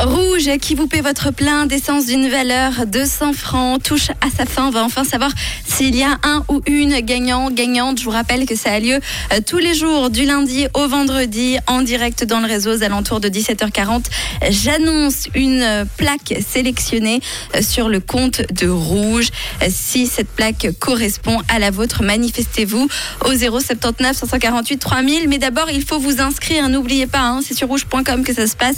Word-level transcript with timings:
Rouge 0.00 0.48
qui 0.60 0.76
vous 0.76 0.86
paie 0.86 1.00
votre 1.00 1.32
plein 1.32 1.66
d'essence 1.66 2.06
d'une 2.06 2.28
valeur 2.28 2.86
de 2.86 3.04
100 3.04 3.32
francs 3.32 3.82
touche 3.82 4.10
à 4.10 4.30
sa 4.34 4.46
fin. 4.46 4.68
On 4.68 4.70
va 4.70 4.84
enfin 4.84 5.02
savoir 5.02 5.32
s'il 5.66 5.96
y 5.96 6.04
a 6.04 6.18
un 6.22 6.44
ou 6.48 6.60
une 6.66 7.00
gagnant, 7.00 7.50
gagnante. 7.50 7.98
Je 7.98 8.04
vous 8.04 8.12
rappelle 8.12 8.46
que 8.46 8.54
ça 8.54 8.72
a 8.72 8.78
lieu 8.78 9.00
euh, 9.32 9.40
tous 9.44 9.58
les 9.58 9.74
jours 9.74 10.10
du 10.10 10.24
lundi 10.24 10.68
au 10.74 10.86
vendredi 10.86 11.58
en 11.66 11.82
direct 11.82 12.24
dans 12.24 12.38
le 12.38 12.46
réseau 12.46 12.76
aux 12.76 12.82
alentours 12.84 13.18
de 13.18 13.28
17h40. 13.28 14.04
J'annonce 14.50 15.26
une 15.34 15.62
euh, 15.62 15.84
plaque 15.96 16.32
sélectionnée 16.46 17.20
euh, 17.56 17.60
sur 17.60 17.88
le 17.88 17.98
compte 17.98 18.42
de 18.52 18.68
Rouge. 18.68 19.30
Si 19.68 20.06
cette 20.06 20.30
plaque 20.30 20.68
correspond 20.78 21.40
à 21.48 21.58
la 21.58 21.72
vôtre, 21.72 22.04
manifestez-vous 22.04 22.86
au 23.24 23.34
079 23.34 24.16
548 24.16 24.78
3000. 24.78 25.28
Mais 25.28 25.38
d'abord, 25.38 25.68
il 25.72 25.84
faut 25.84 25.98
vous 25.98 26.20
inscrire. 26.20 26.68
N'oubliez 26.68 27.08
pas, 27.08 27.22
hein, 27.22 27.40
c'est 27.42 27.54
sur 27.54 27.66
rouge.com 27.66 28.22
que 28.22 28.32
ça 28.32 28.46
se 28.46 28.54
passe 28.54 28.76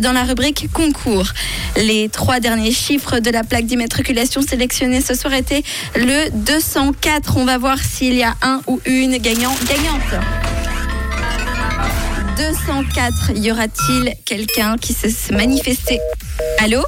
dans 0.00 0.12
la 0.12 0.22
rubrique 0.22 0.59
concours. 0.68 1.32
Les 1.76 2.08
trois 2.08 2.40
derniers 2.40 2.72
chiffres 2.72 3.18
de 3.18 3.30
la 3.30 3.44
plaque 3.44 3.66
d'immatriculation 3.66 4.42
sélectionnée 4.42 5.00
ce 5.00 5.14
soir 5.14 5.34
étaient 5.34 5.62
le 5.96 6.30
204. 6.30 7.36
On 7.36 7.44
va 7.44 7.58
voir 7.58 7.78
s'il 7.78 8.14
y 8.14 8.22
a 8.22 8.34
un 8.42 8.60
ou 8.66 8.80
une 8.86 9.16
gagnant 9.18 9.54
gagnante. 9.68 10.39
204, 12.82 13.32
y 13.36 13.52
aura-t-il 13.52 14.14
quelqu'un 14.24 14.76
qui 14.78 14.94
se 14.94 15.34
manifester? 15.34 15.98
Allô? 16.58 16.82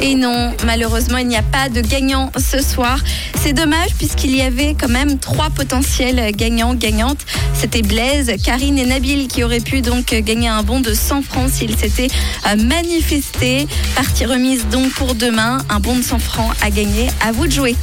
Et 0.00 0.14
non, 0.14 0.52
malheureusement, 0.64 1.18
il 1.18 1.26
n'y 1.26 1.36
a 1.36 1.42
pas 1.42 1.68
de 1.68 1.80
gagnant 1.80 2.30
ce 2.36 2.62
soir. 2.62 2.98
C'est 3.40 3.52
dommage 3.52 3.94
puisqu'il 3.96 4.34
y 4.36 4.42
avait 4.42 4.74
quand 4.78 4.88
même 4.88 5.18
trois 5.18 5.50
potentiels 5.50 6.32
gagnants, 6.34 6.74
gagnantes. 6.74 7.18
C'était 7.54 7.82
Blaise, 7.82 8.32
Karine 8.44 8.78
et 8.78 8.86
Nabil 8.86 9.26
qui 9.26 9.42
auraient 9.42 9.60
pu 9.60 9.80
donc 9.80 10.14
gagner 10.14 10.48
un 10.48 10.62
bon 10.62 10.80
de 10.80 10.94
100 10.94 11.22
francs 11.22 11.50
s'ils 11.50 11.76
s'étaient 11.76 12.08
euh, 12.46 12.56
manifestés. 12.56 13.66
Partie 13.96 14.26
remise 14.26 14.66
donc 14.68 14.92
pour 14.92 15.14
demain. 15.14 15.58
Un 15.68 15.80
bon 15.80 15.96
de 15.96 16.02
100 16.02 16.18
francs 16.20 16.52
à 16.62 16.70
gagner. 16.70 17.08
À 17.26 17.32
vous 17.32 17.46
de 17.46 17.52
jouer. 17.52 17.76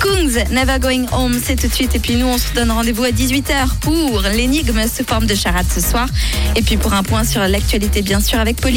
Kungs, 0.00 0.44
Never 0.50 0.78
Going 0.80 1.06
Home, 1.12 1.40
c'est 1.42 1.56
tout 1.56 1.68
de 1.68 1.74
suite. 1.74 1.94
Et 1.94 1.98
puis 1.98 2.16
nous, 2.16 2.26
on 2.26 2.38
se 2.38 2.52
donne 2.54 2.70
rendez-vous 2.70 3.04
à 3.04 3.10
18h 3.10 3.78
pour 3.80 4.22
l'énigme 4.34 4.82
sous 4.86 5.04
forme 5.04 5.26
de 5.26 5.34
charade 5.34 5.66
ce 5.74 5.80
soir. 5.80 6.06
Et 6.62 6.64
puis 6.64 6.76
pour 6.76 6.92
un 6.92 7.02
point 7.02 7.24
sur 7.24 7.40
l'actualité, 7.40 8.02
bien 8.02 8.20
sûr, 8.20 8.38
avec 8.38 8.60
Pauline. 8.60 8.70